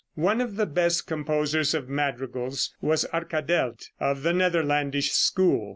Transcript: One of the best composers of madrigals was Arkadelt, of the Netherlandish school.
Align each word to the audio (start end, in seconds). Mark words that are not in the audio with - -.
One 0.15 0.41
of 0.41 0.55
the 0.55 0.65
best 0.65 1.05
composers 1.05 1.75
of 1.75 1.87
madrigals 1.87 2.73
was 2.81 3.05
Arkadelt, 3.13 3.89
of 3.99 4.23
the 4.23 4.33
Netherlandish 4.33 5.11
school. 5.11 5.69